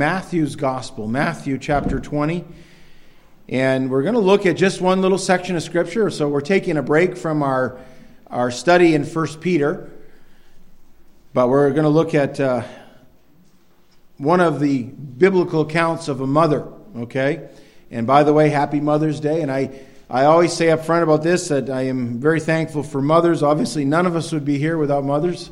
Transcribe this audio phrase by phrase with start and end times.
[0.00, 2.42] Matthew's Gospel, Matthew chapter 20.
[3.50, 6.08] And we're going to look at just one little section of Scripture.
[6.08, 7.78] So we're taking a break from our,
[8.28, 9.90] our study in 1 Peter.
[11.34, 12.62] But we're going to look at uh,
[14.16, 16.66] one of the biblical accounts of a mother,
[17.00, 17.50] okay?
[17.90, 19.42] And by the way, happy Mother's Day.
[19.42, 23.02] And I, I always say up front about this that I am very thankful for
[23.02, 23.42] mothers.
[23.42, 25.50] Obviously, none of us would be here without mothers.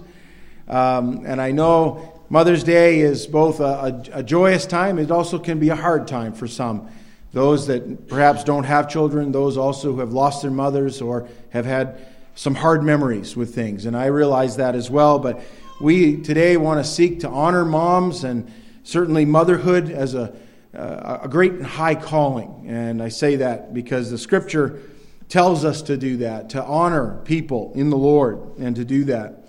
[0.67, 5.39] Um, and I know Mother's Day is both a, a, a, joyous time, it also
[5.39, 6.91] can be a hard time for some.
[7.33, 11.65] Those that perhaps don't have children, those also who have lost their mothers or have
[11.65, 11.99] had
[12.35, 13.87] some hard memories with things.
[13.87, 15.19] And I realize that as well.
[15.19, 15.41] But
[15.81, 20.35] we today want to seek to honor moms and certainly motherhood as a,
[20.75, 22.67] a great and high calling.
[22.69, 24.81] And I say that because the scripture
[25.29, 29.48] tells us to do that, to honor people in the Lord and to do that.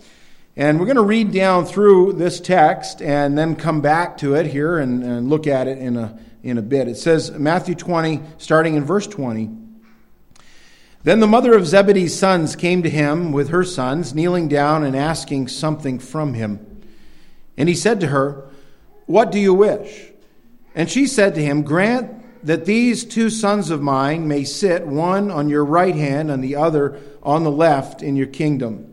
[0.60, 4.46] And we're going to read down through this text and then come back to it
[4.46, 6.90] here and, and look at it in a, in a bit.
[6.90, 9.50] It says, Matthew 20, starting in verse 20.
[11.04, 14.98] Then the mother of Zebedee's sons came to him with her sons, kneeling down and
[14.98, 16.82] asking something from him.
[17.56, 18.50] And he said to her,
[19.06, 20.10] What do you wish?
[20.76, 25.32] And she said to him, Grant that these two sons of mine may sit, one
[25.32, 28.89] on your right hand and the other on the left, in your kingdom.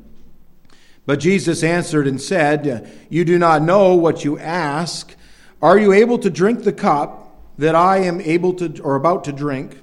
[1.07, 5.15] But Jesus answered and said, You do not know what you ask.
[5.63, 9.33] Are you able to drink the cup that I am able to or about to
[9.33, 9.81] drink?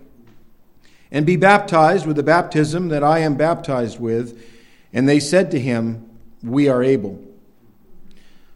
[1.12, 4.44] And be baptized with the baptism that I am baptized with?
[4.92, 6.10] And they said to him,
[6.44, 7.24] We are able.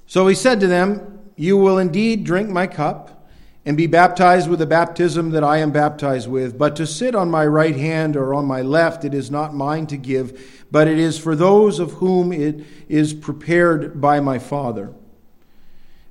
[0.06, 3.17] So he said to them, You will indeed drink my cup
[3.68, 6.58] and be baptized with the baptism that I am baptized with.
[6.58, 9.88] But to sit on my right hand or on my left, it is not mine
[9.88, 14.94] to give, but it is for those of whom it is prepared by my Father.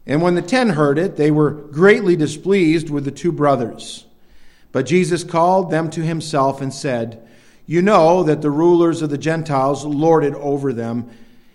[0.05, 4.05] And when the ten heard it, they were greatly displeased with the two brothers.
[4.71, 7.27] But Jesus called them to himself and said,
[7.65, 11.09] You know that the rulers of the Gentiles lord it over them,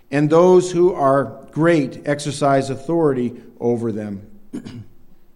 [0.09, 4.25] and those who are great exercise authority over them.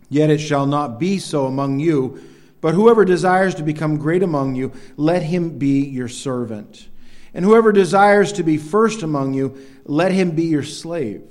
[0.10, 2.22] Yet it shall not be so among you.
[2.62, 6.88] But whoever desires to become great among you, let him be your servant.
[7.34, 11.24] And whoever desires to be first among you, let him be your slave.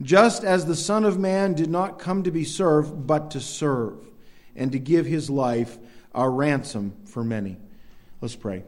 [0.00, 3.98] Just as the Son of Man did not come to be served, but to serve,
[4.56, 5.76] and to give his life
[6.14, 7.58] a ransom for many.
[8.20, 8.64] Let's pray.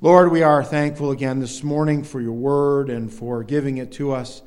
[0.00, 4.12] Lord, we are thankful again this morning for your word and for giving it to
[4.12, 4.42] us.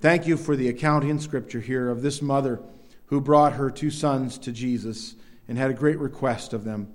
[0.00, 2.60] Thank you for the account in Scripture here of this mother
[3.08, 5.14] who brought her two sons to Jesus
[5.48, 6.92] and had a great request of them.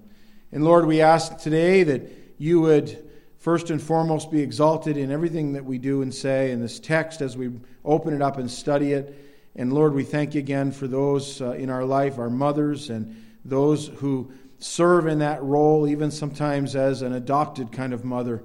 [0.52, 2.04] And Lord, we ask today that
[2.38, 3.10] you would
[3.40, 7.22] first and foremost be exalted in everything that we do and say in this text
[7.22, 7.52] as we
[7.84, 9.20] open it up and study it.
[9.56, 13.22] And Lord, we thank you again for those uh, in our life, our mothers, and
[13.44, 18.44] those who serve in that role, even sometimes as an adopted kind of mother.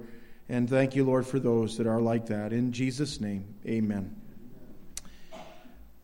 [0.49, 2.51] And thank you, Lord, for those that are like that.
[2.51, 4.18] In Jesus' name, amen.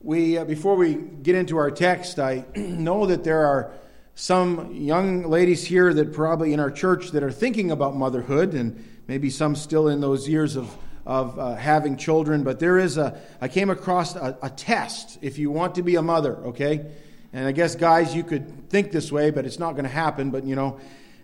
[0.05, 3.71] We, uh, before we get into our text, I know that there are
[4.13, 8.85] some young ladies here that probably in our church that are thinking about motherhood, and
[9.07, 10.77] maybe some still in those years of,
[11.07, 12.43] of uh, having children.
[12.43, 15.95] But there is a, I came across a, a test if you want to be
[15.95, 16.85] a mother, okay?
[17.33, 20.29] And I guess, guys, you could think this way, but it's not going to happen.
[20.29, 20.79] But, you know,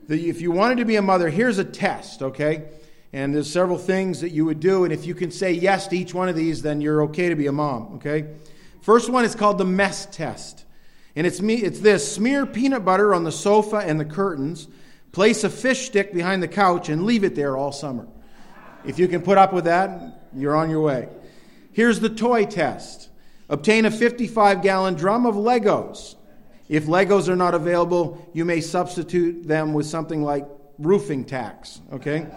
[0.08, 2.64] the, if you wanted to be a mother, here's a test, okay?
[3.14, 4.86] And there's several things that you would do.
[4.86, 7.36] And if you can say yes to each one of these, then you're okay to
[7.36, 8.26] be a mom, okay?
[8.82, 10.66] First one is called the mess test.
[11.16, 14.68] And it's, me, it's this smear peanut butter on the sofa and the curtains,
[15.12, 18.08] place a fish stick behind the couch, and leave it there all summer.
[18.86, 21.10] If you can put up with that, you're on your way.
[21.74, 23.10] Here's the toy test
[23.50, 26.16] obtain a 55 gallon drum of Legos.
[26.70, 30.48] If Legos are not available, you may substitute them with something like
[30.80, 32.28] roofing tacks, okay?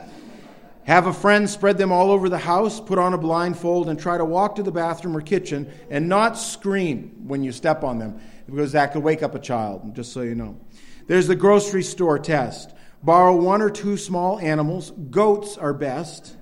[0.87, 4.19] Have a friend spread them all over the house, put on a blindfold, and try
[4.19, 8.21] to walk to the bathroom or kitchen and not scream when you step on them,
[8.47, 10.61] because that could wake up a child, just so you know.
[11.07, 12.75] There's the grocery store test.
[13.03, 16.37] Borrow one or two small animals, goats are best,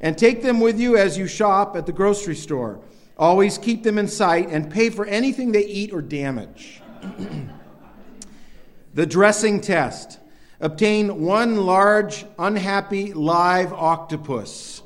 [0.00, 2.80] and take them with you as you shop at the grocery store.
[3.18, 6.82] Always keep them in sight and pay for anything they eat or damage.
[8.94, 10.18] the dressing test.
[10.60, 14.82] Obtain one large, unhappy, live octopus.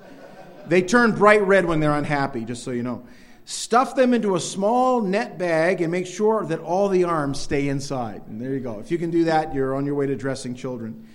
[0.67, 3.05] They turn bright red when they're unhappy, just so you know.
[3.45, 7.69] Stuff them into a small net bag and make sure that all the arms stay
[7.69, 8.23] inside.
[8.29, 8.79] And there you go.
[8.79, 11.09] If you can do that, you're on your way to dressing children.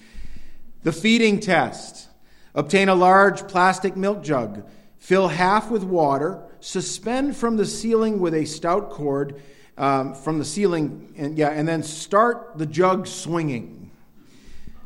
[0.83, 2.09] The feeding test.
[2.53, 4.65] Obtain a large plastic milk jug.
[4.97, 6.41] Fill half with water.
[6.59, 9.41] suspend from the ceiling with a stout cord
[9.77, 13.84] um, from the ceiling, and yeah, and then start the jug swinging.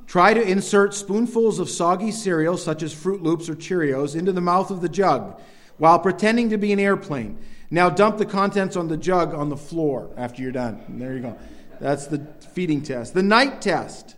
[0.09, 4.41] Try to insert spoonfuls of soggy cereal, such as Froot Loops or Cheerios, into the
[4.41, 5.39] mouth of the jug
[5.77, 7.38] while pretending to be an airplane.
[7.69, 10.83] Now dump the contents on the jug on the floor after you're done.
[10.88, 11.38] And there you go.
[11.79, 13.13] That's the feeding test.
[13.13, 14.15] The night test.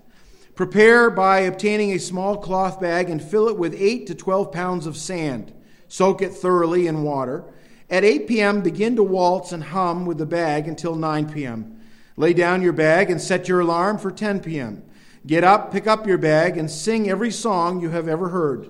[0.56, 4.86] Prepare by obtaining a small cloth bag and fill it with 8 to 12 pounds
[4.86, 5.52] of sand.
[5.90, 7.44] Soak it thoroughly in water.
[7.90, 11.82] At 8 p.m., begin to waltz and hum with the bag until 9 p.m.
[12.16, 14.84] Lay down your bag and set your alarm for 10 p.m.
[15.26, 18.70] Get up, pick up your bag, and sing every song you have ever heard.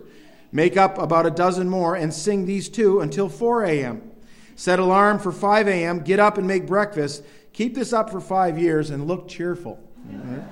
[0.51, 4.11] Make up about a dozen more and sing these two until 4 a.m.
[4.55, 7.23] Set alarm for 5 a.m., get up and make breakfast.
[7.53, 9.79] Keep this up for five years and look cheerful.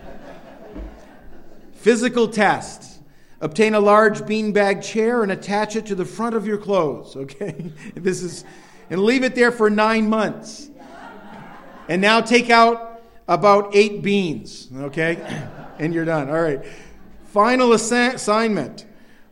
[1.74, 3.02] Physical test.
[3.42, 7.72] Obtain a large beanbag chair and attach it to the front of your clothes, okay?
[7.96, 8.46] this is
[8.90, 10.70] and leave it there for 9 months.
[11.88, 15.48] And now take out about 8 beans, okay?
[15.80, 16.30] And you're done.
[16.30, 16.64] All right.
[17.28, 18.86] Final assignment.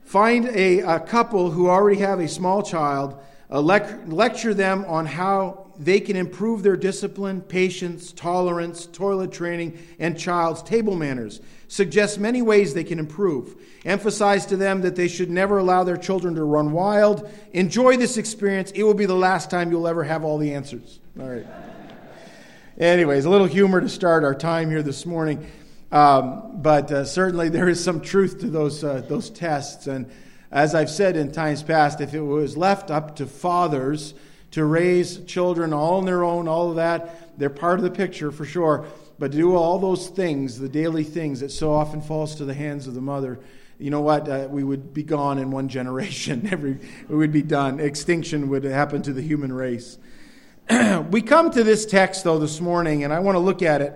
[0.03, 3.21] Find a, a couple who already have a small child,
[3.51, 10.17] uh, lecture them on how they can improve their discipline, patience, tolerance, toilet training, and
[10.17, 11.41] child's table manners.
[11.67, 13.55] Suggest many ways they can improve.
[13.85, 17.29] Emphasize to them that they should never allow their children to run wild.
[17.53, 18.71] Enjoy this experience.
[18.71, 20.99] It will be the last time you'll ever have all the answers.
[21.19, 21.45] All right.
[22.77, 25.45] Anyways, a little humor to start our time here this morning.
[25.91, 29.87] Um, but uh, certainly there is some truth to those, uh, those tests.
[29.87, 30.11] And
[30.51, 34.13] as I've said in times past, if it was left up to fathers,
[34.51, 37.37] to raise children all on their own, all of that.
[37.37, 38.87] They're part of the picture for sure.
[39.19, 42.53] But to do all those things, the daily things that so often falls to the
[42.53, 43.39] hands of the mother,
[43.79, 44.27] you know what?
[44.27, 46.47] Uh, we would be gone in one generation.
[46.51, 47.79] Every we would be done.
[47.79, 49.97] Extinction would happen to the human race.
[51.11, 53.93] we come to this text though this morning, and I want to look at it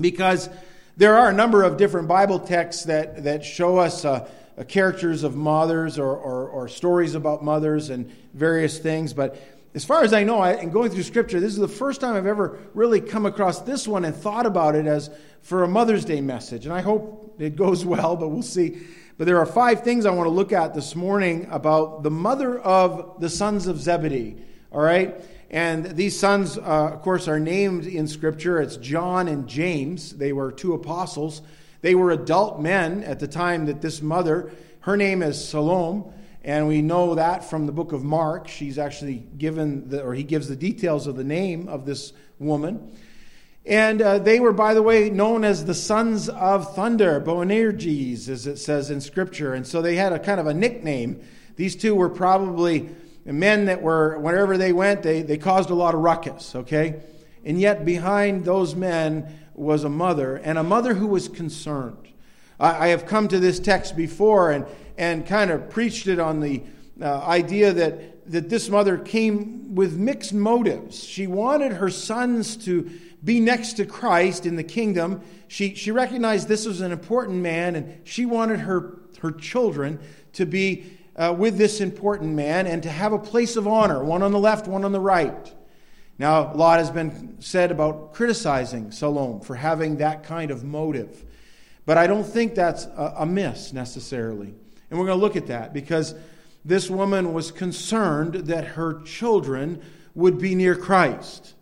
[0.00, 0.48] because
[0.96, 4.04] there are a number of different Bible texts that that show us.
[4.04, 4.28] Uh,
[4.58, 9.40] uh, characters of mothers or, or, or stories about mothers and various things, but
[9.74, 12.16] as far as I know, I, in going through Scripture, this is the first time
[12.16, 15.10] I've ever really come across this one and thought about it as
[15.42, 16.66] for a Mother's Day message.
[16.66, 18.80] And I hope it goes well, but we'll see.
[19.16, 22.58] But there are five things I want to look at this morning about the mother
[22.58, 24.36] of the sons of Zebedee.
[24.72, 25.14] All right?
[25.50, 28.60] And these sons, uh, of course, are named in Scripture.
[28.60, 30.12] It's John and James.
[30.12, 31.42] They were two apostles.
[31.80, 36.04] They were adult men at the time that this mother, her name is Salome.
[36.44, 38.46] And we know that from the book of Mark.
[38.46, 42.96] She's actually given, the, or he gives the details of the name of this woman.
[43.66, 48.46] And uh, they were, by the way, known as the sons of thunder, Boanerges, as
[48.46, 49.52] it says in Scripture.
[49.52, 51.20] And so they had a kind of a nickname.
[51.56, 52.88] These two were probably
[53.24, 57.00] men that were, wherever they went, they, they caused a lot of ruckus, okay?
[57.44, 62.08] And yet behind those men was a mother, and a mother who was concerned.
[62.58, 64.66] I, I have come to this text before, and
[65.00, 66.62] and kind of preached it on the
[67.00, 71.02] uh, idea that, that this mother came with mixed motives.
[71.02, 72.90] She wanted her sons to
[73.24, 75.22] be next to Christ in the kingdom.
[75.48, 80.00] She, she recognized this was an important man, and she wanted her, her children
[80.34, 84.22] to be uh, with this important man and to have a place of honor, one
[84.22, 85.54] on the left, one on the right.
[86.18, 91.24] Now, a lot has been said about criticizing Salome for having that kind of motive,
[91.86, 94.54] but I don't think that's a, a miss necessarily.
[94.90, 96.14] And we're going to look at that because
[96.64, 99.82] this woman was concerned that her children
[100.14, 101.54] would be near Christ.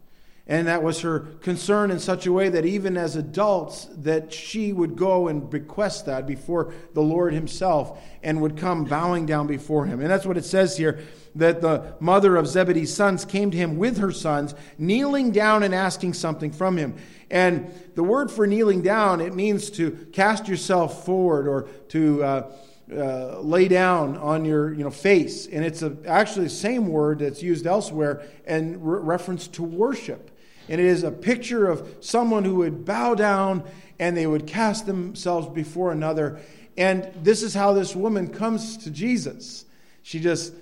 [0.50, 4.72] And that was her concern in such a way that even as adults, that she
[4.72, 9.84] would go and request that before the Lord himself and would come bowing down before
[9.84, 10.00] him.
[10.00, 11.00] And that's what it says here
[11.34, 15.74] that the mother of Zebedee's sons came to him with her sons, kneeling down and
[15.74, 16.96] asking something from him.
[17.30, 22.24] And the word for kneeling down, it means to cast yourself forward or to.
[22.24, 22.52] Uh,
[22.90, 25.46] uh, lay down on your you know, face.
[25.46, 30.30] And it's a, actually the same word that's used elsewhere in re- reference to worship.
[30.68, 33.64] And it is a picture of someone who would bow down
[33.98, 36.40] and they would cast themselves before another.
[36.76, 39.64] And this is how this woman comes to Jesus.
[40.02, 40.52] She just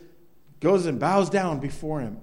[0.60, 2.18] goes and bows down before him.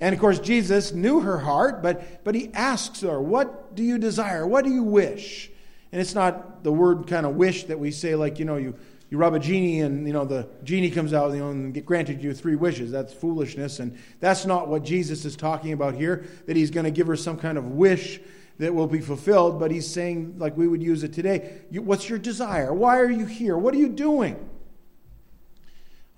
[0.00, 3.98] And of course, Jesus knew her heart, but, but he asks her, What do you
[3.98, 4.46] desire?
[4.46, 5.50] What do you wish?
[5.92, 8.76] And it's not the word kind of wish that we say, like, you know, you
[9.10, 11.84] you rub a genie and you know the genie comes out you know, and get
[11.84, 12.90] granted you three wishes.
[12.90, 13.80] That's foolishness.
[13.80, 17.16] And that's not what jesus is talking about here that he's going to give her
[17.16, 18.20] some kind of wish
[18.58, 22.18] that will be fulfilled but he's saying like we would use it today what's your
[22.18, 22.72] desire?
[22.72, 23.58] Why are you here?
[23.58, 24.48] What are you doing?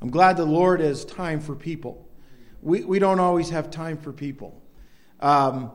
[0.00, 2.08] I'm glad the lord has time for people.
[2.60, 4.62] We, we don't always have time for people.
[5.18, 5.72] Um,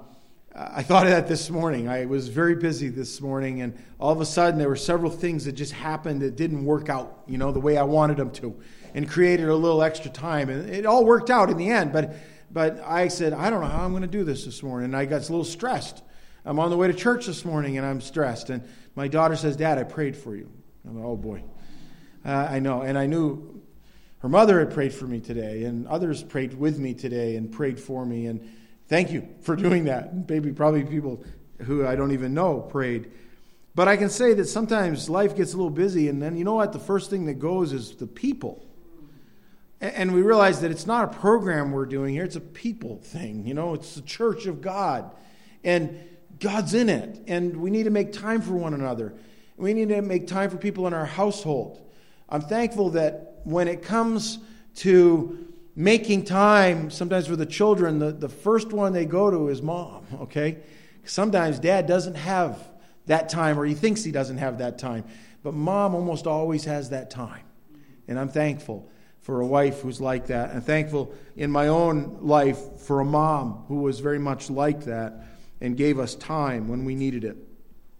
[0.59, 1.87] I thought of that this morning.
[1.87, 5.45] I was very busy this morning, and all of a sudden there were several things
[5.45, 8.59] that just happened that didn't work out, you know, the way I wanted them to,
[8.95, 10.49] and created a little extra time.
[10.49, 12.15] And it all worked out in the end, but,
[12.49, 14.85] but I said, I don't know how I'm going to do this this morning.
[14.85, 16.01] And I got a little stressed.
[16.43, 18.49] I'm on the way to church this morning, and I'm stressed.
[18.49, 20.49] And my daughter says, Dad, I prayed for you.
[20.87, 21.43] I'm like, oh boy.
[22.25, 22.81] Uh, I know.
[22.81, 23.61] And I knew
[24.19, 27.79] her mother had prayed for me today, and others prayed with me today and prayed
[27.79, 28.25] for me.
[28.25, 28.41] And
[28.87, 30.29] Thank you for doing that.
[30.29, 31.23] Maybe probably people
[31.63, 33.11] who I don't even know prayed.
[33.75, 36.55] But I can say that sometimes life gets a little busy, and then you know
[36.55, 36.73] what?
[36.73, 38.65] The first thing that goes is the people.
[39.79, 43.45] And we realize that it's not a program we're doing here, it's a people thing.
[43.45, 45.11] You know, it's the church of God.
[45.63, 45.99] And
[46.39, 47.21] God's in it.
[47.27, 49.13] And we need to make time for one another.
[49.57, 51.79] We need to make time for people in our household.
[52.29, 54.39] I'm thankful that when it comes
[54.77, 59.61] to making time sometimes for the children, the, the first one they go to is
[59.61, 60.57] mom, okay?
[61.05, 62.67] Sometimes dad doesn't have
[63.05, 65.05] that time or he thinks he doesn't have that time.
[65.43, 67.43] But mom almost always has that time.
[68.07, 68.89] And I'm thankful
[69.21, 70.49] for a wife who's like that.
[70.49, 75.25] And thankful in my own life for a mom who was very much like that
[75.61, 77.37] and gave us time when we needed it.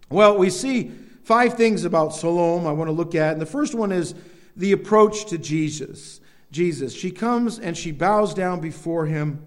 [0.10, 0.91] Well, we see
[1.24, 3.34] five things about Salome I want to look at.
[3.34, 4.15] And the first one is
[4.55, 6.22] the approach to Jesus.
[6.51, 6.94] Jesus.
[6.94, 9.44] She comes and she bows down before him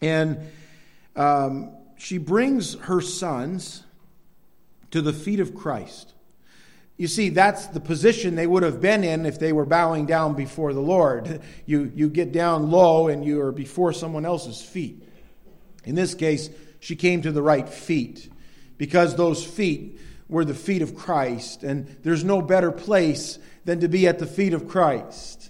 [0.00, 0.38] and
[1.16, 3.84] um, she brings her sons
[4.90, 6.12] to the feet of Christ.
[6.96, 10.34] You see, that's the position they would have been in if they were bowing down
[10.34, 11.40] before the Lord.
[11.66, 15.02] You, you get down low and you are before someone else's feet.
[15.84, 18.30] In this case, she came to the right feet
[18.76, 19.98] because those feet
[20.28, 21.62] were the feet of Christ.
[21.62, 25.43] And there's no better place than to be at the feet of Christ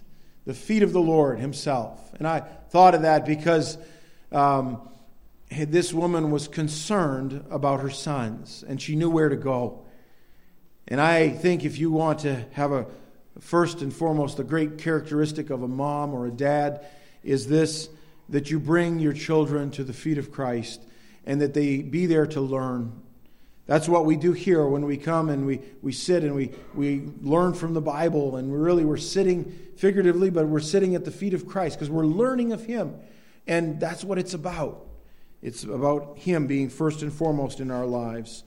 [0.46, 2.12] the feet of the Lord Himself.
[2.18, 3.78] And I thought of that because
[4.32, 4.80] um,
[5.50, 9.84] this woman was concerned about her sons and she knew where to go.
[10.88, 12.86] And I think if you want to have a
[13.40, 16.86] first and foremost, the great characteristic of a mom or a dad
[17.22, 17.88] is this
[18.28, 20.80] that you bring your children to the feet of Christ
[21.26, 23.00] and that they be there to learn
[23.66, 27.02] that's what we do here when we come and we, we sit and we, we
[27.22, 28.36] learn from the Bible.
[28.36, 29.44] And really, we're sitting
[29.76, 32.94] figuratively, but we're sitting at the feet of Christ because we're learning of Him.
[33.46, 34.86] And that's what it's about.
[35.40, 38.44] It's about Him being first and foremost in our lives.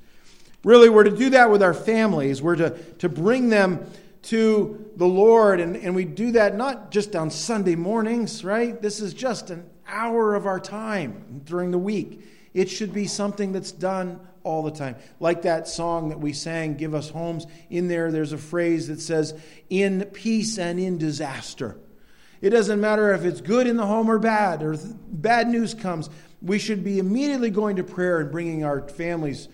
[0.64, 2.42] Really, we're to do that with our families.
[2.42, 3.90] We're to, to bring them
[4.24, 5.60] to the Lord.
[5.60, 8.80] And, and we do that not just on Sunday mornings, right?
[8.80, 12.24] This is just an hour of our time during the week.
[12.54, 14.96] It should be something that's done all the time.
[15.20, 17.46] Like that song that we sang, Give Us Homes.
[17.70, 19.34] In there, there's a phrase that says,
[19.70, 21.78] In peace and in disaster.
[22.40, 24.78] It doesn't matter if it's good in the home or bad, or
[25.10, 26.10] bad news comes.
[26.42, 29.50] We should be immediately going to prayer and bringing our families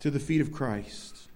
[0.00, 1.28] to the feet of Christ.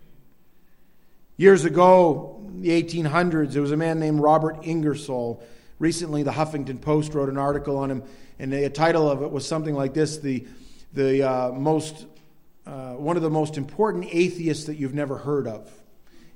[1.37, 5.43] Years ago, the 1800s, there was a man named Robert Ingersoll.
[5.79, 8.03] Recently, the Huffington Post wrote an article on him,
[8.39, 10.47] and the title of it was something like this The
[10.93, 12.07] the uh, most,
[12.67, 15.71] uh, one of the most important atheists that you've never heard of.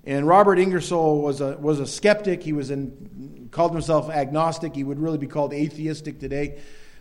[0.06, 2.42] And Robert Ingersoll was a, was a skeptic.
[2.42, 4.74] He was in, called himself agnostic.
[4.74, 6.60] He would really be called atheistic today.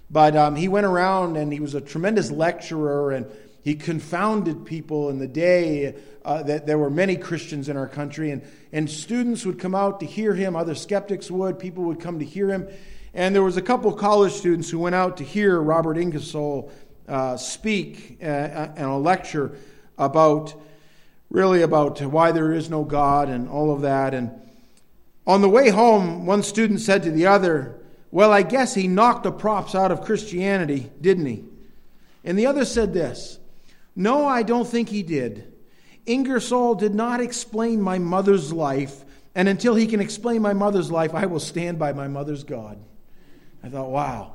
[0.09, 3.25] But um, he went around and he was a tremendous lecturer and
[3.63, 8.31] he confounded people in the day uh, that there were many Christians in our country.
[8.31, 12.19] And, and students would come out to hear him, other skeptics would, people would come
[12.19, 12.67] to hear him.
[13.13, 16.71] And there was a couple of college students who went out to hear Robert Ingersoll
[17.07, 19.57] uh, speak uh, uh, in a lecture
[19.97, 20.53] about
[21.29, 24.13] really about why there is no God and all of that.
[24.13, 24.31] And
[25.25, 27.79] on the way home, one student said to the other,
[28.11, 31.43] Well, I guess he knocked the props out of Christianity, didn't he?
[32.23, 33.39] And the other said this
[33.95, 35.51] No, I don't think he did.
[36.05, 39.03] Ingersoll did not explain my mother's life,
[39.35, 42.77] and until he can explain my mother's life, I will stand by my mother's God.
[43.63, 44.33] I thought, wow.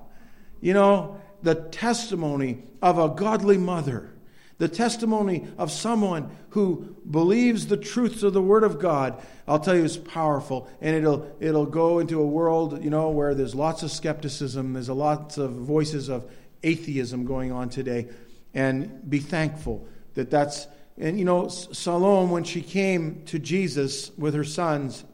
[0.60, 4.10] You know, the testimony of a godly mother,
[4.58, 9.76] the testimony of someone who believes the truths of the Word of God, I'll tell
[9.76, 10.68] you, is powerful.
[10.80, 14.88] And it'll, it'll go into a world, you know, where there's lots of skepticism, there's
[14.88, 16.28] a lots of voices of
[16.62, 18.08] atheism going on today.
[18.52, 20.66] And be thankful that that's,
[20.96, 25.04] and you know, Salome, when she came to Jesus with her sons,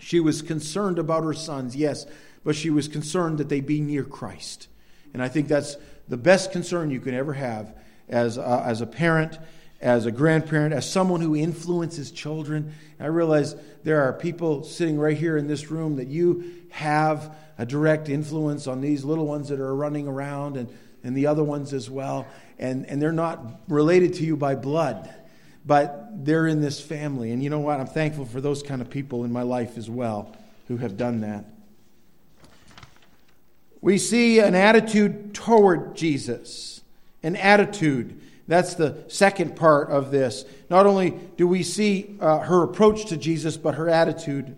[0.00, 2.06] she was concerned about her sons, yes,
[2.42, 4.66] but she was concerned that they be near Christ.
[5.12, 5.76] And I think that's
[6.08, 7.74] the best concern you can ever have
[8.08, 9.38] as a, as a parent,
[9.80, 12.74] as a grandparent, as someone who influences children.
[12.98, 17.34] And I realize there are people sitting right here in this room that you have
[17.58, 20.68] a direct influence on these little ones that are running around and,
[21.04, 22.26] and the other ones as well.
[22.58, 25.12] And, and they're not related to you by blood,
[25.64, 27.32] but they're in this family.
[27.32, 27.80] And you know what?
[27.80, 30.36] I'm thankful for those kind of people in my life as well
[30.68, 31.44] who have done that.
[33.80, 36.82] We see an attitude toward Jesus,
[37.22, 38.20] an attitude.
[38.46, 40.44] That's the second part of this.
[40.68, 44.56] Not only do we see uh, her approach to Jesus, but her attitude.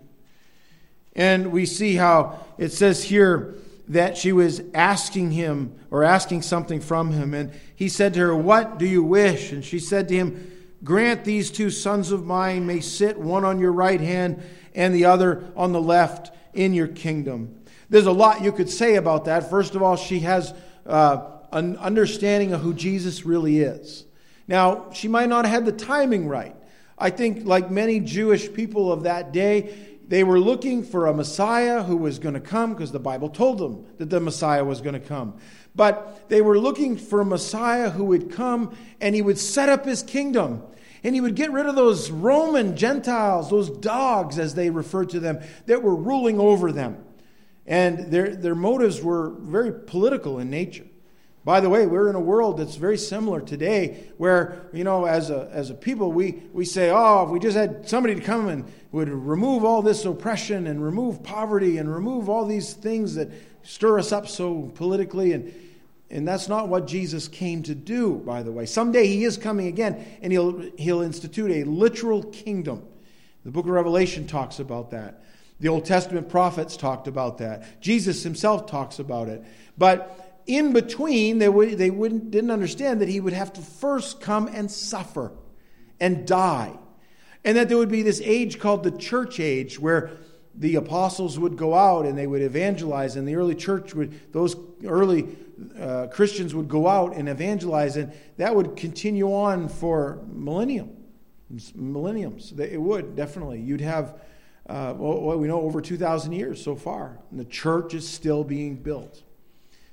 [1.15, 3.55] And we see how it says here
[3.87, 7.33] that she was asking him or asking something from him.
[7.33, 9.51] And he said to her, What do you wish?
[9.51, 10.51] And she said to him,
[10.83, 14.43] Grant these two sons of mine may sit one on your right hand
[14.75, 17.62] and the other on the left in your kingdom.
[17.89, 19.49] There's a lot you could say about that.
[19.49, 20.53] First of all, she has
[20.85, 24.05] uh, an understanding of who Jesus really is.
[24.47, 26.55] Now, she might not have had the timing right.
[26.97, 29.73] I think, like many Jewish people of that day,
[30.07, 33.57] they were looking for a Messiah who was going to come because the Bible told
[33.57, 35.39] them that the Messiah was going to come.
[35.75, 39.85] But they were looking for a Messiah who would come and he would set up
[39.85, 40.61] his kingdom.
[41.03, 45.19] And he would get rid of those Roman Gentiles, those dogs, as they referred to
[45.19, 47.03] them, that were ruling over them.
[47.65, 50.85] And their, their motives were very political in nature.
[51.45, 55.29] By the way, we're in a world that's very similar today where, you know, as
[55.29, 58.47] a, as a people, we, we say, oh, if we just had somebody to come
[58.47, 63.29] and would remove all this oppression and remove poverty and remove all these things that
[63.63, 65.33] stir us up so politically.
[65.33, 65.53] And,
[66.09, 68.65] and that's not what Jesus came to do, by the way.
[68.65, 72.87] Someday he is coming again and he'll, he'll institute a literal kingdom.
[73.43, 75.23] The book of Revelation talks about that.
[75.59, 77.81] The Old Testament prophets talked about that.
[77.81, 79.43] Jesus himself talks about it.
[79.77, 84.19] But in between, they, would, they wouldn't, didn't understand that he would have to first
[84.19, 85.31] come and suffer
[85.99, 86.73] and die.
[87.45, 90.11] And that there would be this age called the church age where
[90.55, 94.55] the apostles would go out and they would evangelize, and the early church would, those
[94.85, 95.35] early
[95.79, 100.91] uh, Christians would go out and evangelize, and that would continue on for millennium,
[101.75, 102.53] millenniums.
[102.57, 103.61] It would, definitely.
[103.61, 104.21] You'd have,
[104.67, 108.75] uh, well, we know, over 2,000 years so far, and the church is still being
[108.75, 109.23] built.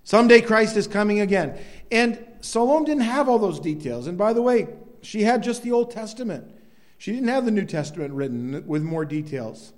[0.05, 1.59] Someday Christ is coming again.
[1.91, 4.07] And Salome didn't have all those details.
[4.07, 4.69] And by the way,
[5.03, 6.53] she had just the Old Testament.
[6.99, 9.73] She didn't have the New Testament written with more details.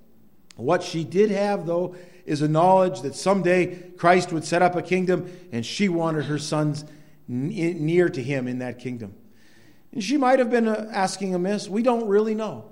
[0.56, 4.82] What she did have, though, is a knowledge that someday Christ would set up a
[4.82, 6.84] kingdom and she wanted her sons
[7.26, 9.14] near to him in that kingdom.
[9.92, 11.68] And she might have been uh, asking amiss.
[11.68, 12.71] We don't really know.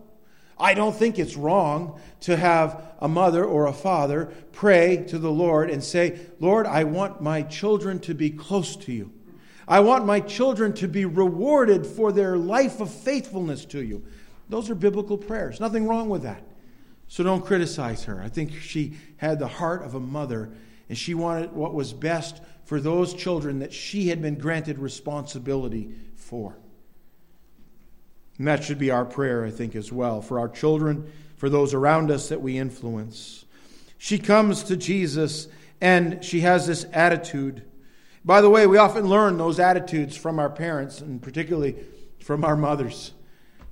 [0.60, 5.30] I don't think it's wrong to have a mother or a father pray to the
[5.30, 9.10] Lord and say, Lord, I want my children to be close to you.
[9.66, 14.04] I want my children to be rewarded for their life of faithfulness to you.
[14.48, 15.60] Those are biblical prayers.
[15.60, 16.42] Nothing wrong with that.
[17.08, 18.20] So don't criticize her.
[18.20, 20.50] I think she had the heart of a mother,
[20.88, 25.90] and she wanted what was best for those children that she had been granted responsibility
[26.16, 26.56] for.
[28.40, 31.74] And that should be our prayer, I think, as well, for our children, for those
[31.74, 33.44] around us that we influence.
[33.98, 35.46] She comes to Jesus
[35.78, 37.64] and she has this attitude.
[38.24, 41.76] By the way, we often learn those attitudes from our parents and particularly
[42.20, 43.12] from our mothers.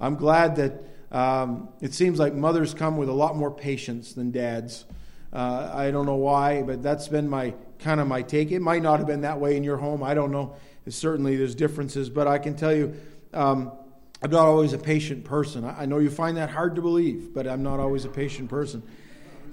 [0.02, 4.32] I'm glad that um, it seems like mothers come with a lot more patience than
[4.32, 4.84] dads.
[5.32, 8.50] Uh, I don't know why, but that's been my kind of my take.
[8.50, 10.02] It might not have been that way in your home.
[10.02, 10.56] I don't know.
[10.90, 12.94] certainly, there's differences, but I can tell you.
[13.32, 13.72] Um,
[14.20, 15.64] I'm not always a patient person.
[15.64, 18.82] I know you find that hard to believe, but I'm not always a patient person.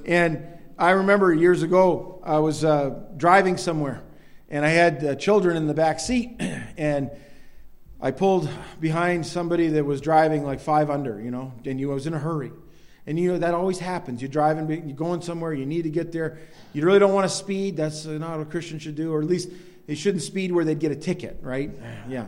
[0.06, 0.44] And
[0.78, 4.02] I remember years ago, I was uh, driving somewhere,
[4.50, 7.12] and I had uh, children in the back seat, and
[8.02, 8.50] I pulled
[8.80, 12.16] behind somebody that was driving like five under, you know, and you I was in
[12.16, 12.52] a hurry.
[13.08, 14.20] And you know that always happens.
[14.20, 16.40] You're driving, you're going somewhere, you need to get there.
[16.74, 17.78] You really don't want to speed.
[17.78, 19.50] That's not what a Christian should do, or at least
[19.86, 21.70] they shouldn't speed where they'd get a ticket, right?
[22.10, 22.26] Yeah.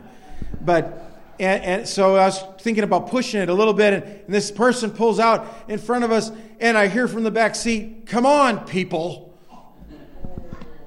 [0.60, 4.34] But and, and, so I was thinking about pushing it a little bit, and, and,
[4.34, 8.06] this person pulls out in front of us, and I hear from the back seat,
[8.06, 9.38] Come on, people.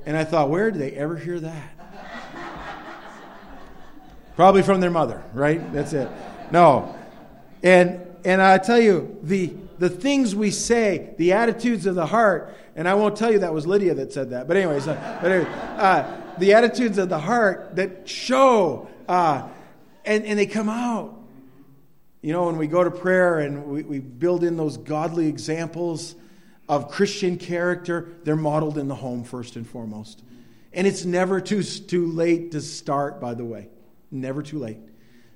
[0.06, 1.70] And I thought, Where did they ever hear that?
[4.36, 5.72] Probably from their mother, right?
[5.72, 6.10] That's it.
[6.52, 6.96] No.
[7.64, 12.56] And, and I tell you, the, the things we say, the attitudes of the heart,
[12.76, 15.32] and I won't tell you that was Lydia that said that, but anyways, uh, but
[15.32, 18.90] anyway, uh, the attitudes of the heart that show.
[19.08, 19.48] Uh,
[20.06, 21.18] and, and they come out.
[22.22, 26.16] You know, when we go to prayer and we, we build in those godly examples
[26.70, 30.24] of Christian character, they're modeled in the home first and foremost.
[30.72, 33.70] And it's never too, too late to start, by the way.
[34.12, 34.78] Never too late.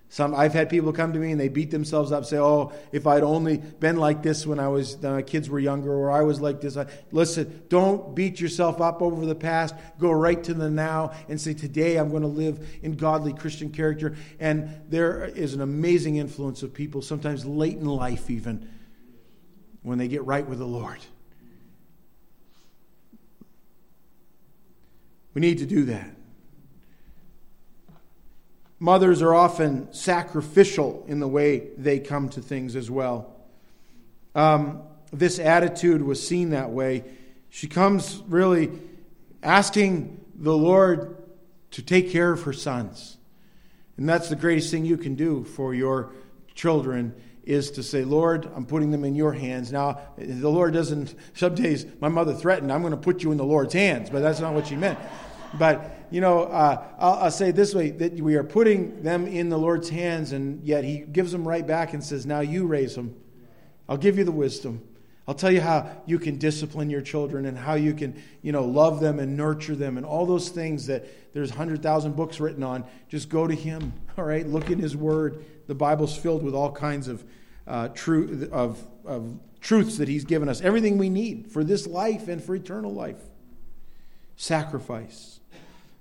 [0.08, 3.08] Some, I've had people come to me and they beat themselves up, say, "Oh, if
[3.08, 6.40] I'd only been like this when I was my kids were younger, or I was
[6.40, 9.76] like this." I, listen, don't beat yourself up over the past.
[10.00, 13.72] Go right to the now and say, "Today I'm going to live in godly Christian
[13.72, 18.70] character." And there is an amazing influence of people, sometimes late in life, even
[19.82, 21.00] when they get right with the Lord.
[25.34, 26.16] We need to do that.
[28.80, 33.34] Mothers are often sacrificial in the way they come to things as well.
[34.34, 34.84] Um,
[35.14, 37.06] this attitude was seen that way.
[37.50, 38.72] She comes really
[39.42, 41.16] asking the Lord
[41.72, 43.18] to take care of her sons.
[43.98, 46.12] And that's the greatest thing you can do for your
[46.54, 49.72] children is to say, Lord, I'm putting them in your hands.
[49.72, 53.38] Now, the Lord doesn't, some days my mother threatened, I'm going to put you in
[53.38, 55.00] the Lord's hands, but that's not what she meant.
[55.58, 59.50] But you know, uh, I'll, I'll, say this way that we are putting them in
[59.50, 62.96] the Lord's hands, and yet He gives them right back and says, Now you raise
[62.96, 63.16] them.
[63.90, 64.82] I'll give you the wisdom.
[65.28, 68.64] I'll tell you how you can discipline your children and how you can, you know,
[68.64, 72.86] love them and nurture them and all those things that there's 100,000 books written on.
[73.10, 74.46] Just go to Him, all right?
[74.46, 75.44] Look in His Word.
[75.68, 77.24] The Bible's filled with all kinds of,
[77.66, 82.28] uh, truth, of, of truths that He's given us, everything we need for this life
[82.28, 83.22] and for eternal life.
[84.36, 85.35] Sacrifice.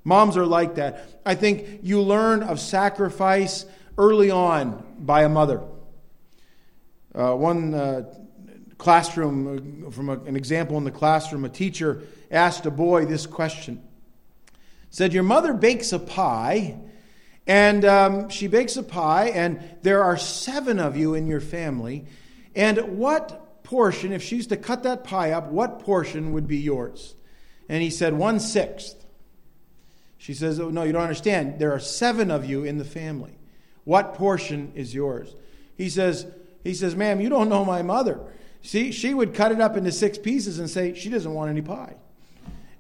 [0.05, 1.21] Moms are like that.
[1.25, 3.65] I think you learn of sacrifice
[3.97, 5.63] early on by a mother.
[7.15, 8.13] Uh, one uh,
[8.77, 13.27] classroom, uh, from a, an example in the classroom, a teacher asked a boy this
[13.27, 13.83] question.
[14.91, 16.77] Said, Your mother bakes a pie,
[17.47, 22.07] and um, she bakes a pie, and there are seven of you in your family.
[22.55, 27.15] And what portion, if she's to cut that pie up, what portion would be yours?
[27.69, 29.04] And he said, One sixth.
[30.25, 31.59] She says, Oh, no, you don't understand.
[31.59, 33.37] There are seven of you in the family.
[33.85, 35.37] What portion is yours?
[35.77, 36.27] He says,
[36.63, 38.19] he says, Ma'am, you don't know my mother.
[38.63, 41.61] See, she would cut it up into six pieces and say, She doesn't want any
[41.61, 41.97] pie.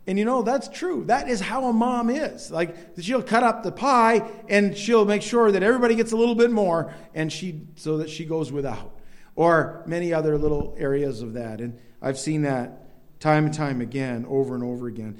[0.07, 1.05] And you know, that's true.
[1.05, 2.51] That is how a mom is.
[2.51, 6.35] Like, she'll cut up the pie and she'll make sure that everybody gets a little
[6.35, 8.91] bit more and she, so that she goes without.
[9.37, 11.61] Or many other little areas of that.
[11.61, 15.19] And I've seen that time and time again, over and over again.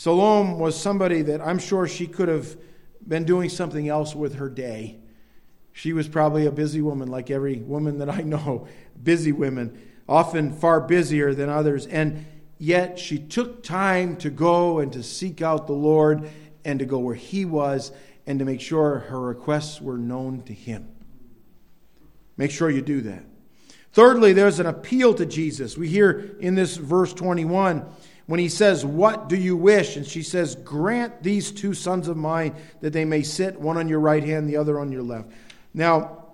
[0.00, 2.56] Salome was somebody that I'm sure she could have
[3.06, 4.98] been doing something else with her day.
[5.74, 8.66] She was probably a busy woman, like every woman that I know,
[9.02, 11.86] busy women, often far busier than others.
[11.86, 12.24] And
[12.56, 16.30] yet she took time to go and to seek out the Lord
[16.64, 17.92] and to go where He was
[18.26, 20.88] and to make sure her requests were known to Him.
[22.38, 23.26] Make sure you do that.
[23.92, 25.76] Thirdly, there's an appeal to Jesus.
[25.76, 27.84] We hear in this verse 21
[28.30, 29.96] when he says, What do you wish?
[29.96, 33.88] And she says, Grant these two sons of mine that they may sit, one on
[33.88, 35.32] your right hand, the other on your left.
[35.74, 36.26] Now,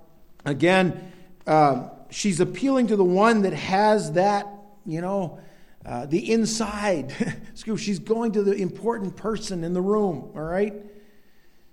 [0.44, 1.11] again,
[1.46, 4.46] uh, she's appealing to the one that has that,
[4.85, 5.40] you know,
[5.87, 7.14] uh, the inside.
[7.78, 10.74] she's going to the important person in the room, all right?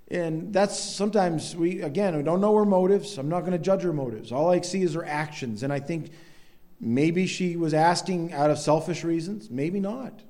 [0.10, 3.18] And that's sometimes we, again, we don't know her motives.
[3.18, 4.32] I'm not going to judge her motives.
[4.32, 5.64] All I see is her actions.
[5.64, 6.12] And I think
[6.84, 9.50] Maybe she was asking out of selfish reasons.
[9.50, 10.22] Maybe not.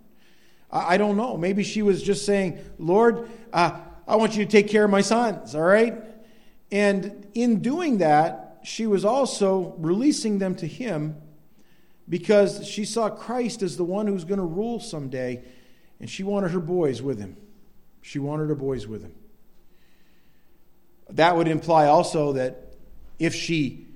[0.72, 1.36] I, I don't know.
[1.36, 5.02] Maybe she was just saying, Lord, uh, I want you to take care of my
[5.02, 5.96] sons, all right?
[6.72, 11.18] And in doing that, she was also releasing them to Him
[12.08, 15.44] because she saw Christ as the one who's going to rule someday,
[16.00, 17.36] and she wanted her boys with Him.
[18.04, 19.16] She wanted her boys with Him.
[21.10, 22.76] That would imply also that
[23.18, 23.88] if she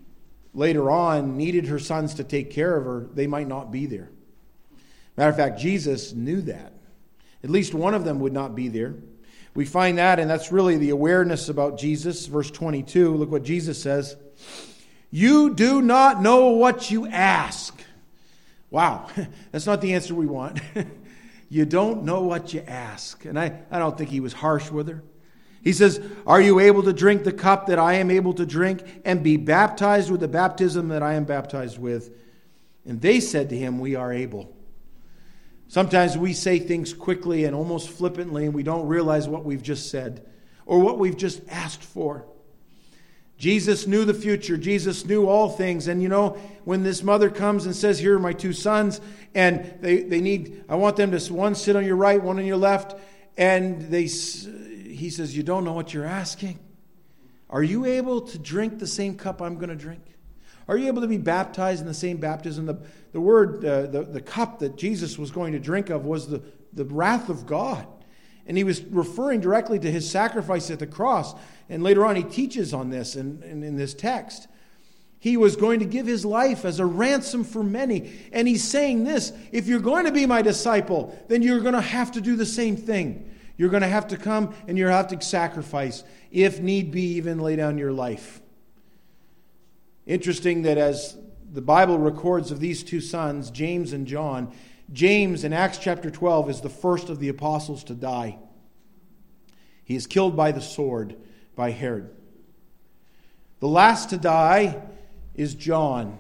[0.57, 4.09] later on needed her sons to take care of her, they might not be there.
[5.15, 6.73] Matter of fact, Jesus knew that.
[7.43, 8.95] At least one of them would not be there.
[9.53, 12.25] We find that, and that's really the awareness about Jesus.
[12.25, 14.15] Verse 22, look what Jesus says
[15.11, 17.79] You do not know what you ask.
[18.71, 19.09] Wow,
[19.51, 20.59] that's not the answer we want.
[21.49, 23.25] you don't know what you ask.
[23.25, 25.03] And I, I don't think he was harsh with her.
[25.67, 29.01] He says, Are you able to drink the cup that I am able to drink
[29.03, 32.09] and be baptized with the baptism that I am baptized with?
[32.85, 34.55] And they said to him, We are able.
[35.67, 39.89] Sometimes we say things quickly and almost flippantly, and we don't realize what we've just
[39.89, 40.25] said
[40.65, 42.25] or what we've just asked for.
[43.37, 44.55] Jesus knew the future.
[44.55, 45.89] Jesus knew all things.
[45.89, 49.01] And you know, when this mother comes and says, Here are my two sons,
[49.35, 52.45] and they, they need, I want them to one sit on your right, one on
[52.45, 52.95] your left,
[53.35, 54.07] and they
[54.97, 56.59] he says, You don't know what you're asking.
[57.49, 60.03] Are you able to drink the same cup I'm going to drink?
[60.67, 62.65] Are you able to be baptized in the same baptism?
[62.65, 62.77] The,
[63.13, 66.41] the word, uh, the, the cup that Jesus was going to drink of was the,
[66.73, 67.87] the wrath of God.
[68.45, 71.35] And he was referring directly to his sacrifice at the cross.
[71.69, 74.47] And later on, he teaches on this in, in, in this text.
[75.19, 78.13] He was going to give his life as a ransom for many.
[78.31, 81.81] And he's saying this if you're going to be my disciple, then you're going to
[81.81, 83.26] have to do the same thing.
[83.57, 87.39] You're going to have to come and to have to sacrifice, if need be, even
[87.39, 88.39] lay down your life.
[90.05, 91.17] Interesting that as
[91.51, 94.53] the Bible records of these two sons, James and John,
[94.93, 98.37] James in Acts chapter 12 is the first of the apostles to die.
[99.83, 101.15] He is killed by the sword
[101.55, 102.09] by Herod.
[103.59, 104.81] The last to die
[105.33, 106.17] is John,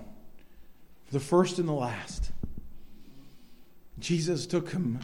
[1.11, 2.31] the first and the last.
[3.99, 4.99] Jesus took him,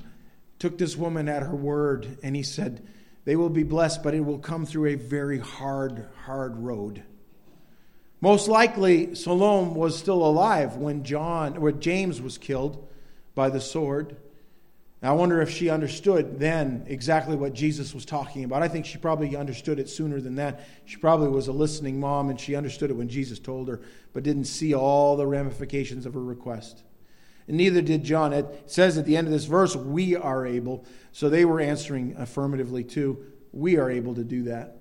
[0.64, 2.88] took this woman at her word, and he said,
[3.26, 7.04] They will be blessed, but it will come through a very hard, hard road.
[8.22, 12.88] Most likely, Salome was still alive when John, when James was killed
[13.36, 14.16] by the sword.
[15.02, 18.64] I wonder if she understood then exactly what Jesus was talking about.
[18.64, 20.66] I think she probably understood it sooner than that.
[20.86, 23.82] She probably was a listening mom and she understood it when Jesus told her,
[24.14, 26.84] but didn't see all the ramifications of her request.
[27.48, 28.34] And neither did John.
[28.34, 30.86] It says at the end of this verse, we are able.
[31.12, 33.26] So they were answering affirmatively too.
[33.52, 34.78] We are able to do that.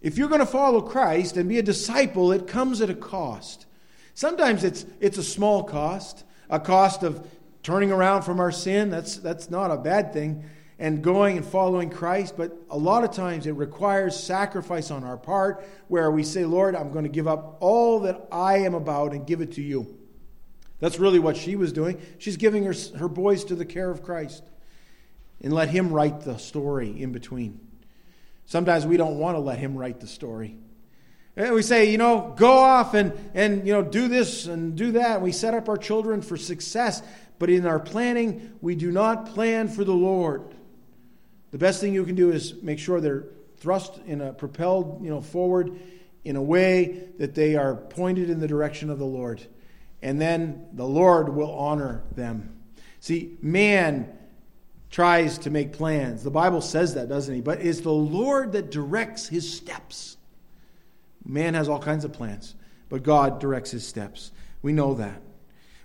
[0.00, 3.66] If you're going to follow Christ and be a disciple, it comes at a cost.
[4.14, 7.26] Sometimes it's, it's a small cost, a cost of
[7.62, 10.44] turning around from our sin, that's, that's not a bad thing,
[10.78, 12.36] and going and following Christ.
[12.36, 16.74] But a lot of times it requires sacrifice on our part where we say, Lord,
[16.74, 19.96] I'm going to give up all that I am about and give it to you.
[20.82, 22.02] That's really what she was doing.
[22.18, 24.42] She's giving her, her boys to the care of Christ
[25.40, 27.60] and let Him write the story in between.
[28.46, 30.56] Sometimes we don't want to let Him write the story.
[31.36, 34.90] And we say, you know, go off and, and you know, do this and do
[34.92, 35.22] that.
[35.22, 37.00] We set up our children for success.
[37.38, 40.42] But in our planning, we do not plan for the Lord.
[41.52, 43.26] The best thing you can do is make sure they're
[43.58, 45.78] thrust in a propelled, you know, forward
[46.24, 49.46] in a way that they are pointed in the direction of the Lord.
[50.02, 52.56] And then the Lord will honor them.
[53.00, 54.18] See, man
[54.90, 56.22] tries to make plans.
[56.22, 57.40] The Bible says that, doesn't he?
[57.40, 60.16] But it's the Lord that directs his steps.
[61.24, 62.54] Man has all kinds of plans,
[62.88, 64.32] but God directs his steps.
[64.60, 65.20] We know that.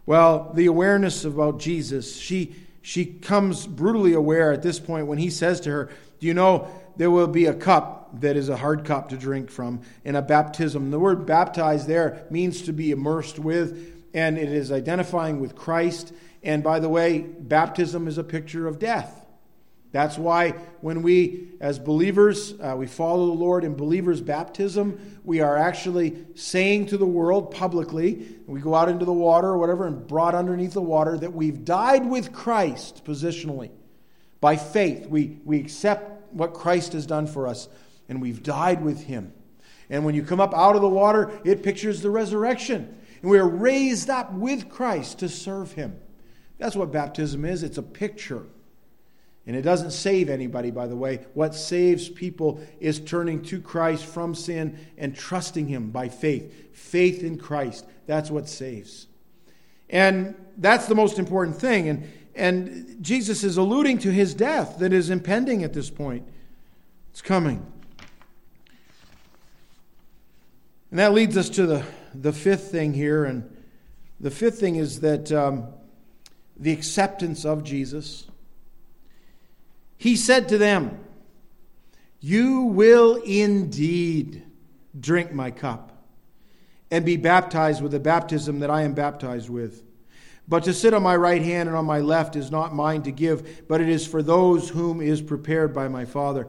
[0.05, 5.29] Well, the awareness about Jesus, she, she comes brutally aware at this point when he
[5.29, 8.85] says to her, Do you know there will be a cup that is a hard
[8.85, 10.91] cup to drink from in a baptism?
[10.91, 16.13] The word baptized there means to be immersed with, and it is identifying with Christ.
[16.43, 19.25] And by the way, baptism is a picture of death.
[19.91, 25.39] That's why when we, as believers, uh, we follow the Lord in believers' baptism, we
[25.39, 29.87] are actually saying to the world publicly, we go out into the water or whatever
[29.87, 33.71] and brought underneath the water, that we've died with Christ positionally.
[34.41, 37.69] By faith, we, we accept what Christ has done for us,
[38.09, 39.33] and we've died with Him.
[39.89, 42.99] And when you come up out of the water, it pictures the resurrection.
[43.21, 45.99] And we are raised up with Christ to serve Him.
[46.57, 48.45] That's what baptism is it's a picture
[49.47, 51.25] and it doesn't save anybody, by the way.
[51.33, 56.75] What saves people is turning to Christ from sin and trusting Him by faith.
[56.75, 57.85] Faith in Christ.
[58.07, 59.07] That's what saves.
[59.89, 61.87] And that's the most important thing.
[61.87, 66.27] And, and Jesus is alluding to His death that is impending at this point.
[67.11, 67.65] It's coming.
[70.91, 71.85] And that leads us to the,
[72.21, 73.25] the fifth thing here.
[73.25, 73.55] And
[74.19, 75.67] the fifth thing is that um,
[76.59, 78.27] the acceptance of Jesus.
[79.97, 80.99] He said to them,
[82.19, 84.43] You will indeed
[84.99, 85.91] drink my cup
[86.89, 89.83] and be baptized with the baptism that I am baptized with.
[90.47, 93.11] But to sit on my right hand and on my left is not mine to
[93.11, 96.47] give, but it is for those whom is prepared by my Father.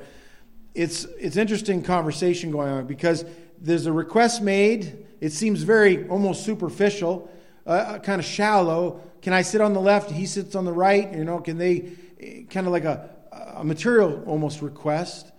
[0.75, 3.25] It's, it's interesting conversation going on because
[3.61, 5.07] there's a request made.
[5.21, 7.31] It seems very almost superficial,
[7.67, 9.01] uh, uh kind of shallow.
[9.23, 10.11] Can I sit on the left?
[10.11, 11.13] He sits on the right.
[11.13, 13.11] You know, can they eh, kind of like a
[13.59, 15.31] a material almost request.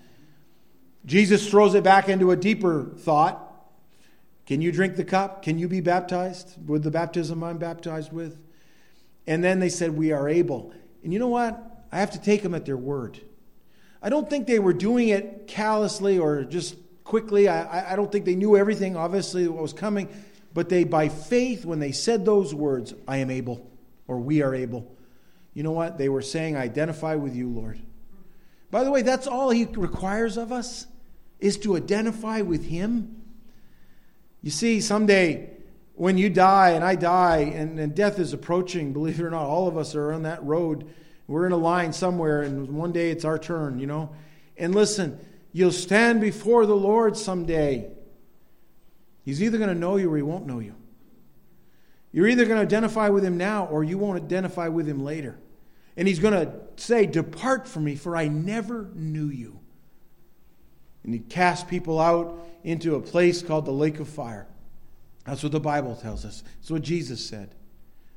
[1.06, 3.46] Jesus throws it back into a deeper thought.
[4.46, 5.42] Can you drink the cup?
[5.42, 8.38] Can you be baptized with the baptism I'm baptized with?
[9.26, 10.74] And then they said, We are able.
[11.04, 11.86] And you know what?
[11.92, 13.20] I have to take them at their word.
[14.02, 16.76] I don't think they were doing it callously or just
[17.10, 17.50] quickly.
[17.50, 20.08] I, I don't think they knew everything, obviously, what was coming.
[20.54, 23.68] But they, by faith, when they said those words, I am able,
[24.08, 24.96] or we are able,
[25.56, 25.98] you know what?
[25.98, 27.80] They were saying, identify with you, Lord.
[28.70, 30.86] By the way, that's all he requires of us
[31.40, 33.24] is to identify with him.
[34.44, 35.50] You see, someday
[35.96, 39.46] when you die and I die and, and death is approaching, believe it or not,
[39.46, 40.88] all of us are on that road
[41.30, 44.10] We're in a line somewhere, and one day it's our turn, you know.
[44.58, 45.20] And listen,
[45.52, 47.90] you'll stand before the Lord someday.
[49.24, 50.76] He's either going to know you or he won't know you.
[52.12, 55.38] You're either going to identify with him now or you won't identify with him later.
[55.96, 59.60] And he's going to say, Depart from me, for I never knew you.
[61.04, 64.48] And he cast people out into a place called the lake of fire.
[65.26, 66.44] That's what the Bible tells us.
[66.60, 67.54] That's what Jesus said.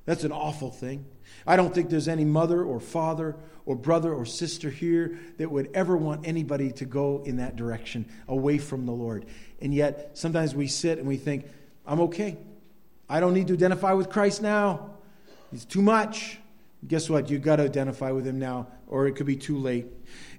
[0.04, 1.04] That's an awful thing.
[1.46, 3.36] I don't think there's any mother or father
[3.66, 8.06] or brother or sister here that would ever want anybody to go in that direction,
[8.28, 9.26] away from the Lord.
[9.60, 11.46] And yet, sometimes we sit and we think,
[11.86, 12.36] I'm okay.
[13.08, 14.90] I don't need to identify with Christ now.
[15.50, 16.38] He's too much.
[16.86, 17.30] Guess what?
[17.30, 19.86] You've got to identify with him now, or it could be too late.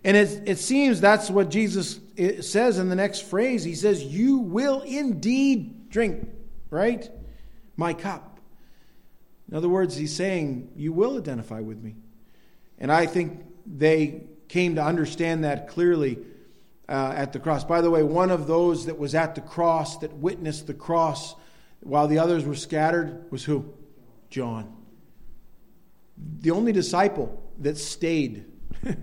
[0.04, 3.64] And it, it seems that's what Jesus eh, says in the next phrase.
[3.64, 6.28] He says, You will indeed drink,
[6.70, 7.10] right?
[7.78, 8.33] My cup.
[9.54, 11.94] In other words, he's saying, You will identify with me.
[12.80, 16.18] And I think they came to understand that clearly
[16.90, 17.64] uh, at the cross.
[17.64, 21.36] By the way, one of those that was at the cross, that witnessed the cross
[21.82, 23.72] while the others were scattered, was who?
[24.32, 24.76] John.
[26.40, 28.46] The only disciple that stayed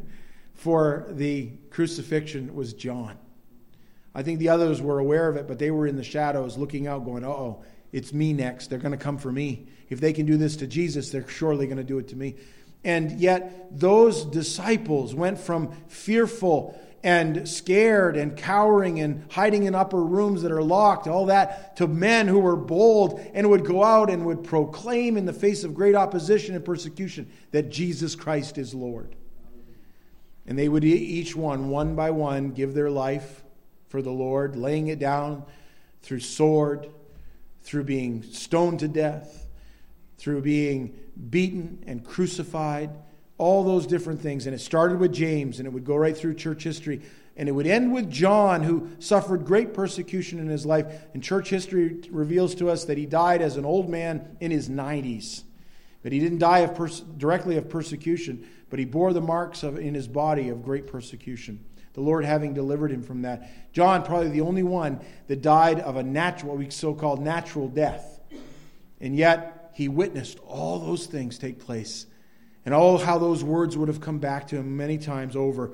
[0.55, 3.17] for the crucifixion was John.
[4.17, 6.89] I think the others were aware of it, but they were in the shadows looking
[6.89, 8.67] out, going, oh, it's me next.
[8.67, 9.69] They're going to come for me.
[9.91, 12.37] If they can do this to Jesus, they're surely going to do it to me.
[12.83, 20.03] And yet, those disciples went from fearful and scared and cowering and hiding in upper
[20.03, 24.11] rooms that are locked, all that, to men who were bold and would go out
[24.11, 28.75] and would proclaim in the face of great opposition and persecution that Jesus Christ is
[28.75, 29.15] Lord.
[30.47, 33.43] And they would each one, one by one, give their life
[33.89, 35.45] for the Lord, laying it down
[36.03, 36.89] through sword,
[37.63, 39.47] through being stoned to death,
[40.21, 40.95] through being
[41.31, 42.91] beaten and crucified,
[43.39, 44.47] all those different things.
[44.47, 47.01] And it started with James, and it would go right through church history.
[47.39, 50.87] And it would end with John, who suffered great persecution in his life.
[51.15, 54.69] And church history reveals to us that he died as an old man in his
[54.69, 55.45] 90s.
[56.03, 59.79] But he didn't die of pers- directly of persecution, but he bore the marks of,
[59.79, 63.73] in his body of great persecution the Lord having delivered him from that.
[63.73, 67.69] John, probably the only one that died of a natural, what we so called natural
[67.69, 68.21] death.
[69.01, 72.05] And yet, he witnessed all those things take place.
[72.67, 75.73] And all how those words would have come back to him many times over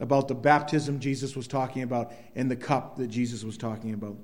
[0.00, 4.16] about the baptism Jesus was talking about and the cup that Jesus was talking about.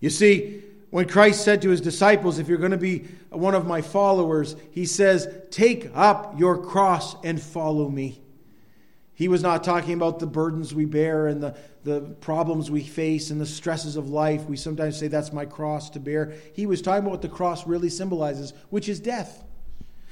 [0.00, 3.68] You see, when Christ said to his disciples, If you're going to be one of
[3.68, 8.20] my followers, he says, Take up your cross and follow me.
[9.14, 13.30] He was not talking about the burdens we bear and the, the problems we face
[13.30, 14.44] and the stresses of life.
[14.44, 16.34] We sometimes say, That's my cross to bear.
[16.52, 19.44] He was talking about what the cross really symbolizes, which is death.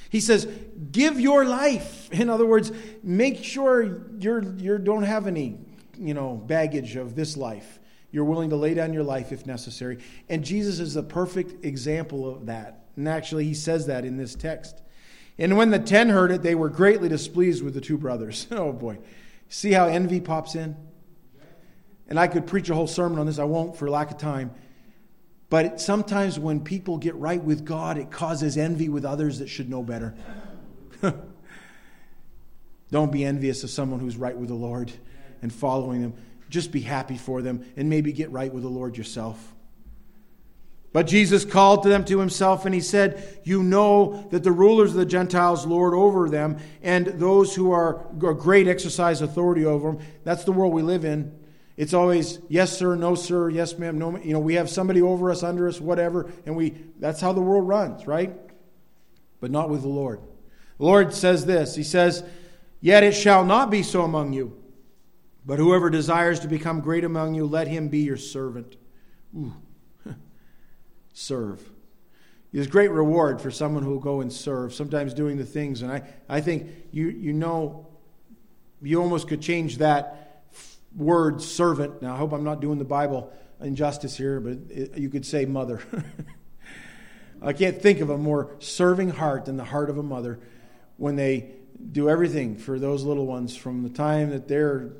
[0.09, 0.47] He says,
[0.93, 2.12] Give your life.
[2.12, 2.71] In other words,
[3.03, 5.59] make sure you're, you don't have any
[5.99, 7.79] you know, baggage of this life.
[8.11, 9.99] You're willing to lay down your life if necessary.
[10.29, 12.85] And Jesus is the perfect example of that.
[12.97, 14.82] And actually, he says that in this text.
[15.38, 18.47] And when the ten heard it, they were greatly displeased with the two brothers.
[18.53, 18.99] Oh boy.
[19.49, 20.77] See how envy pops in?
[22.09, 23.38] And I could preach a whole sermon on this.
[23.38, 24.53] I won't for lack of time.
[25.51, 29.68] But sometimes when people get right with God, it causes envy with others that should
[29.68, 30.14] know better.
[32.90, 34.92] Don't be envious of someone who's right with the Lord
[35.42, 36.14] and following them.
[36.49, 39.55] Just be happy for them and maybe get right with the Lord yourself.
[40.92, 44.90] But Jesus called to them to himself, and he said, You know that the rulers
[44.90, 50.00] of the Gentiles lord over them, and those who are great exercise authority over them.
[50.24, 51.38] That's the world we live in.
[51.78, 54.18] It's always yes, sir, no, sir, yes, ma'am, no.
[54.18, 56.74] You know, we have somebody over us, under us, whatever, and we.
[56.98, 58.35] That's how the world runs, right?
[59.40, 60.20] But not with the Lord.
[60.76, 61.74] The Lord says this.
[61.74, 62.22] He says,
[62.83, 64.59] "Yet it shall not be so among you,
[65.46, 68.76] but whoever desires to become great among you, let him be your servant."
[69.35, 69.55] Ooh
[71.12, 71.62] serve.
[72.53, 75.83] There's great reward for someone who will go and serve, sometimes doing the things.
[75.83, 77.87] And I, I think you, you know,
[78.83, 80.42] you almost could change that
[80.94, 82.03] word servant.
[82.03, 85.46] Now, I hope I'm not doing the Bible injustice here, but it, you could say
[85.46, 85.81] mother.
[87.42, 90.38] I can't think of a more serving heart than the heart of a mother
[90.96, 91.53] when they
[91.91, 94.91] do everything for those little ones from the time that they're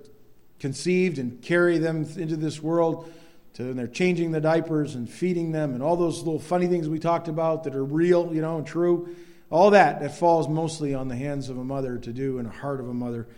[0.59, 3.13] conceived and carry them into this world
[3.55, 6.89] to and they're changing the diapers and feeding them and all those little funny things
[6.89, 9.15] we talked about that are real, you know, and true.
[9.51, 12.53] All that that falls mostly on the hands of a mother to do and the
[12.53, 13.29] heart of a mother.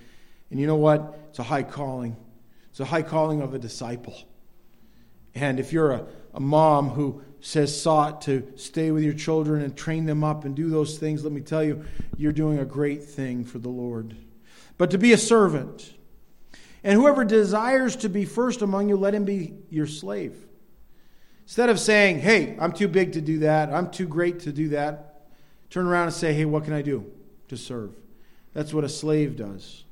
[0.50, 1.18] And you know what?
[1.30, 2.16] It's a high calling.
[2.70, 4.16] It's a high calling of a disciple.
[5.34, 9.76] And if you're a, a mom who says sought to stay with your children and
[9.76, 11.84] train them up and do those things, let me tell you,
[12.16, 14.16] you're doing a great thing for the Lord.
[14.78, 15.92] But to be a servant,
[16.84, 20.36] and whoever desires to be first among you, let him be your slave.
[21.44, 24.68] Instead of saying, hey, I'm too big to do that, I'm too great to do
[24.68, 25.26] that,
[25.70, 27.10] turn around and say, hey, what can I do
[27.48, 27.94] to serve?
[28.52, 29.84] That's what a slave does.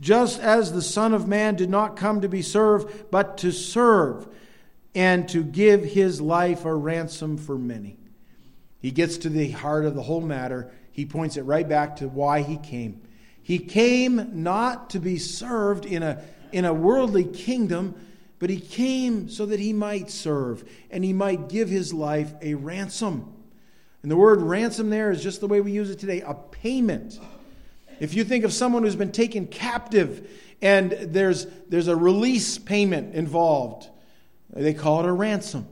[0.00, 4.28] Just as the Son of Man did not come to be served, but to serve
[4.94, 7.96] and to give his life a ransom for many.
[8.80, 10.70] He gets to the heart of the whole matter.
[10.92, 13.02] He points it right back to why he came.
[13.42, 16.22] He came not to be served in a,
[16.54, 17.96] in a worldly kingdom,
[18.38, 22.54] but he came so that he might serve and he might give his life a
[22.54, 23.34] ransom.
[24.02, 27.18] And the word ransom there is just the way we use it today a payment.
[27.98, 30.30] If you think of someone who's been taken captive
[30.62, 33.88] and there's, there's a release payment involved,
[34.52, 35.66] they call it a ransom.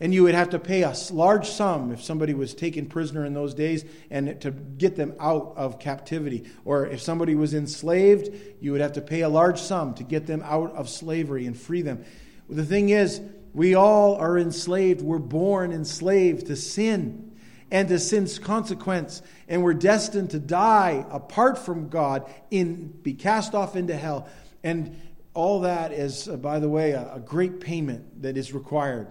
[0.00, 3.34] And you would have to pay a large sum if somebody was taken prisoner in
[3.34, 6.44] those days and to get them out of captivity.
[6.64, 8.30] Or if somebody was enslaved,
[8.60, 11.58] you would have to pay a large sum to get them out of slavery and
[11.58, 12.04] free them.
[12.48, 13.20] The thing is,
[13.52, 15.02] we all are enslaved.
[15.02, 17.36] We're born enslaved to sin
[17.70, 19.20] and to sin's consequence.
[19.48, 24.28] And we're destined to die apart from God, in, be cast off into hell.
[24.62, 24.96] And
[25.34, 29.08] all that is, uh, by the way, a, a great payment that is required.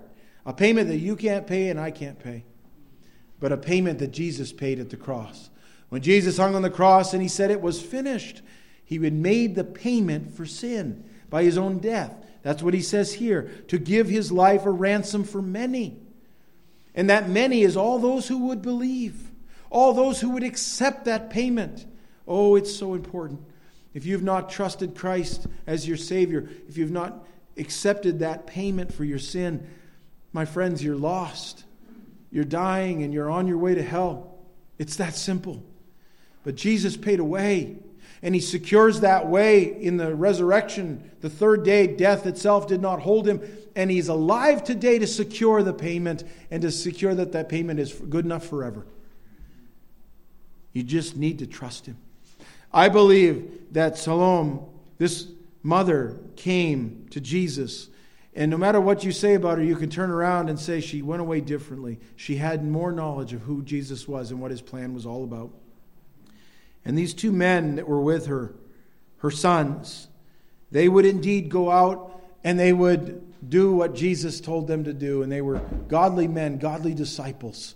[0.48, 2.46] A payment that you can't pay and I can't pay,
[3.40, 5.50] but a payment that Jesus paid at the cross.
[5.90, 8.42] When Jesus hung on the cross and he said it was finished,
[8.84, 12.14] he had made the payment for sin by his own death.
[12.44, 16.00] That's what he says here to give his life a ransom for many.
[16.96, 19.30] And that many is all those who would believe,
[19.70, 21.86] all those who would accept that payment.
[22.26, 23.42] Oh, it's so important.
[23.94, 27.26] If you've not trusted Christ as your Savior, if you've not
[27.58, 29.68] accepted that payment for your sin,
[30.34, 31.64] my friends, you're lost.
[32.32, 34.36] You're dying and you're on your way to hell.
[34.78, 35.64] It's that simple.
[36.44, 37.78] But Jesus paid a way,
[38.22, 41.12] and He secures that way in the resurrection.
[41.22, 43.42] The third day, death itself did not hold Him,
[43.76, 47.94] and He's alive today to secure the payment and to secure that that payment is
[47.94, 48.86] good enough forever.
[50.74, 51.98] You just need to trust Him.
[52.72, 54.60] I believe that Salome,
[54.98, 55.28] this
[55.64, 57.90] mother, came to Jesus.
[58.38, 61.02] And no matter what you say about her, you can turn around and say she
[61.02, 62.00] went away differently.
[62.16, 65.50] She had more knowledge of who Jesus was and what his plan was all about.
[66.86, 68.54] And these two men that were with her,
[69.18, 70.08] her sons,
[70.70, 75.24] they would indeed go out and they would do what Jesus told them to do.
[75.24, 75.58] And they were
[75.88, 77.74] godly men, godly disciples.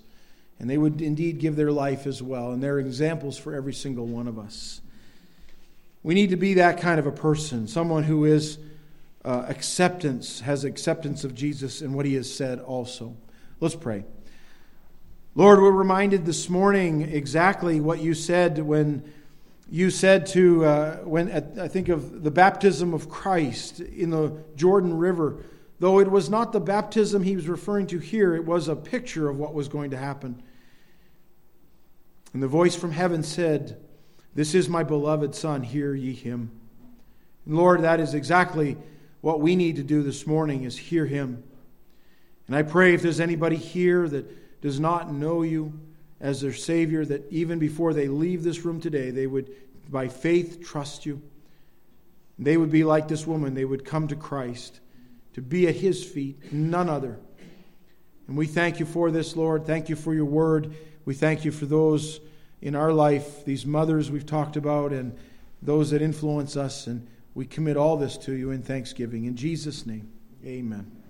[0.59, 2.51] And they would indeed give their life as well.
[2.51, 4.79] And they're examples for every single one of us.
[6.03, 8.59] We need to be that kind of a person, someone who is
[9.23, 13.15] uh, acceptance, has acceptance of Jesus and what he has said also.
[13.59, 14.03] Let's pray.
[15.35, 19.03] Lord, we're reminded this morning exactly what you said when
[19.69, 24.35] you said to, uh, when at, I think of the baptism of Christ in the
[24.55, 25.37] Jordan River.
[25.79, 29.29] Though it was not the baptism he was referring to here, it was a picture
[29.29, 30.43] of what was going to happen.
[32.33, 33.77] And the voice from heaven said,
[34.35, 36.51] This is my beloved Son, hear ye him.
[37.45, 38.77] And Lord, that is exactly
[39.21, 41.43] what we need to do this morning is hear him.
[42.47, 45.79] And I pray if there's anybody here that does not know you
[46.19, 49.51] as their Savior, that even before they leave this room today, they would,
[49.89, 51.21] by faith, trust you.
[52.37, 53.53] They would be like this woman.
[53.53, 54.79] They would come to Christ
[55.33, 57.19] to be at his feet, none other.
[58.27, 59.65] And we thank you for this, Lord.
[59.65, 60.75] Thank you for your word.
[61.05, 62.19] We thank you for those
[62.61, 65.17] in our life, these mothers we've talked about, and
[65.61, 66.87] those that influence us.
[66.87, 69.25] And we commit all this to you in thanksgiving.
[69.25, 70.11] In Jesus' name,
[70.45, 71.00] amen.